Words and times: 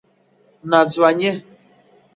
ناځواني، 0.69 1.31